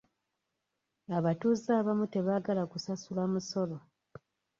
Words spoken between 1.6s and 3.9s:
abamu tebaagala kusasula musolo.